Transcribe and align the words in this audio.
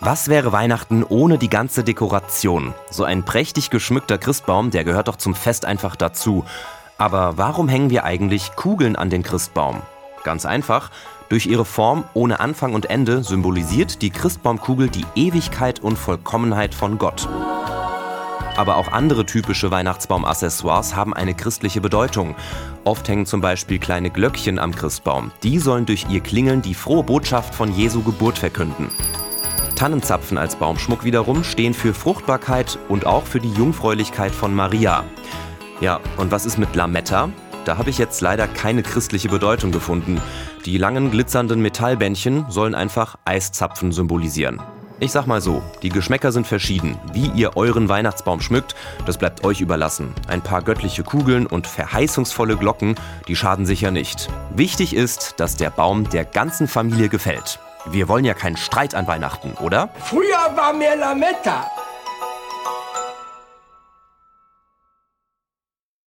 Was 0.00 0.28
wäre 0.28 0.52
Weihnachten 0.52 1.02
ohne 1.02 1.38
die 1.38 1.50
ganze 1.50 1.82
Dekoration? 1.82 2.72
So 2.88 3.02
ein 3.02 3.24
prächtig 3.24 3.68
geschmückter 3.68 4.16
Christbaum, 4.16 4.70
der 4.70 4.84
gehört 4.84 5.08
doch 5.08 5.16
zum 5.16 5.34
Fest 5.34 5.64
einfach 5.64 5.96
dazu. 5.96 6.44
Aber 6.98 7.36
warum 7.36 7.68
hängen 7.68 7.90
wir 7.90 8.04
eigentlich 8.04 8.54
Kugeln 8.54 8.94
an 8.94 9.10
den 9.10 9.24
Christbaum? 9.24 9.82
Ganz 10.22 10.46
einfach. 10.46 10.92
Durch 11.28 11.46
ihre 11.46 11.64
Form 11.64 12.04
ohne 12.14 12.38
Anfang 12.38 12.74
und 12.74 12.88
Ende 12.88 13.24
symbolisiert 13.24 14.00
die 14.00 14.10
Christbaumkugel 14.10 14.88
die 14.88 15.04
Ewigkeit 15.16 15.80
und 15.80 15.96
Vollkommenheit 15.96 16.76
von 16.76 16.98
Gott. 16.98 17.28
Aber 18.56 18.76
auch 18.76 18.92
andere 18.92 19.26
typische 19.26 19.72
Weihnachtsbaumaccessoires 19.72 20.94
haben 20.94 21.12
eine 21.12 21.34
christliche 21.34 21.80
Bedeutung. 21.80 22.36
Oft 22.84 23.08
hängen 23.08 23.26
zum 23.26 23.40
Beispiel 23.40 23.80
kleine 23.80 24.10
Glöckchen 24.10 24.60
am 24.60 24.74
Christbaum. 24.76 25.32
Die 25.42 25.58
sollen 25.58 25.86
durch 25.86 26.06
ihr 26.08 26.20
Klingeln 26.20 26.62
die 26.62 26.74
frohe 26.74 27.02
Botschaft 27.02 27.52
von 27.52 27.74
Jesu 27.74 28.02
Geburt 28.04 28.38
verkünden. 28.38 28.90
Tannenzapfen 29.78 30.38
als 30.38 30.56
Baumschmuck 30.56 31.04
wiederum 31.04 31.44
stehen 31.44 31.72
für 31.72 31.94
Fruchtbarkeit 31.94 32.80
und 32.88 33.06
auch 33.06 33.26
für 33.26 33.38
die 33.38 33.52
Jungfräulichkeit 33.52 34.32
von 34.32 34.52
Maria. 34.52 35.04
Ja, 35.80 36.00
und 36.16 36.32
was 36.32 36.46
ist 36.46 36.58
mit 36.58 36.74
Lametta? 36.74 37.30
Da 37.64 37.78
habe 37.78 37.88
ich 37.88 37.96
jetzt 37.96 38.20
leider 38.20 38.48
keine 38.48 38.82
christliche 38.82 39.28
Bedeutung 39.28 39.70
gefunden. 39.70 40.20
Die 40.64 40.78
langen 40.78 41.12
glitzernden 41.12 41.62
Metallbändchen 41.62 42.46
sollen 42.48 42.74
einfach 42.74 43.18
Eiszapfen 43.24 43.92
symbolisieren. 43.92 44.60
Ich 44.98 45.12
sag 45.12 45.28
mal 45.28 45.40
so, 45.40 45.62
die 45.82 45.90
Geschmäcker 45.90 46.32
sind 46.32 46.48
verschieden. 46.48 46.98
Wie 47.12 47.28
ihr 47.28 47.56
euren 47.56 47.88
Weihnachtsbaum 47.88 48.40
schmückt, 48.40 48.74
das 49.06 49.16
bleibt 49.16 49.44
euch 49.44 49.60
überlassen. 49.60 50.12
Ein 50.26 50.42
paar 50.42 50.62
göttliche 50.62 51.04
Kugeln 51.04 51.46
und 51.46 51.68
verheißungsvolle 51.68 52.56
Glocken, 52.56 52.96
die 53.28 53.36
schaden 53.36 53.64
sicher 53.64 53.92
nicht. 53.92 54.28
Wichtig 54.50 54.96
ist, 54.96 55.34
dass 55.36 55.56
der 55.56 55.70
Baum 55.70 56.10
der 56.10 56.24
ganzen 56.24 56.66
Familie 56.66 57.08
gefällt. 57.08 57.60
Wir 57.86 58.08
wollen 58.08 58.24
ja 58.24 58.34
keinen 58.34 58.56
Streit 58.56 58.94
an 58.94 59.06
Weihnachten, 59.06 59.54
oder? 59.60 59.88
Früher 60.00 60.56
war 60.56 60.72
mehr 60.72 60.96
Lametta. 60.96 61.70